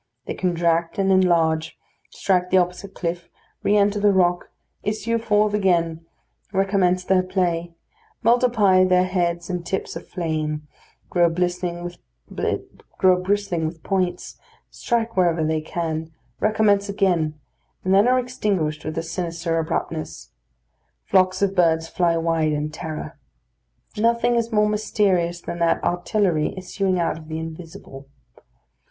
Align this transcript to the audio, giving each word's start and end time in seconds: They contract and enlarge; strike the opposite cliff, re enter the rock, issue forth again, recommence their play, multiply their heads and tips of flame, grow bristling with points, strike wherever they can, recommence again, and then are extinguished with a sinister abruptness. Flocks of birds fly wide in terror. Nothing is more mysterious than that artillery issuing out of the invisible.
They 0.25 0.33
contract 0.33 0.97
and 0.97 1.11
enlarge; 1.11 1.77
strike 2.09 2.49
the 2.49 2.57
opposite 2.57 2.95
cliff, 2.95 3.29
re 3.61 3.77
enter 3.77 3.99
the 3.99 4.11
rock, 4.11 4.49
issue 4.81 5.19
forth 5.19 5.53
again, 5.53 6.03
recommence 6.51 7.03
their 7.03 7.21
play, 7.21 7.75
multiply 8.23 8.83
their 8.83 9.03
heads 9.05 9.47
and 9.47 9.63
tips 9.63 9.95
of 9.95 10.07
flame, 10.07 10.67
grow 11.11 11.29
bristling 11.29 11.83
with 12.31 13.83
points, 13.83 14.39
strike 14.71 15.15
wherever 15.15 15.43
they 15.43 15.61
can, 15.61 16.09
recommence 16.39 16.89
again, 16.89 17.39
and 17.85 17.93
then 17.93 18.07
are 18.07 18.17
extinguished 18.17 18.83
with 18.83 18.97
a 18.97 19.03
sinister 19.03 19.59
abruptness. 19.59 20.31
Flocks 21.05 21.43
of 21.43 21.55
birds 21.55 21.87
fly 21.87 22.17
wide 22.17 22.53
in 22.53 22.71
terror. 22.71 23.19
Nothing 23.95 24.33
is 24.33 24.51
more 24.51 24.67
mysterious 24.67 25.41
than 25.41 25.59
that 25.59 25.83
artillery 25.83 26.55
issuing 26.57 26.99
out 26.99 27.19
of 27.19 27.27
the 27.27 27.37
invisible. 27.37 28.07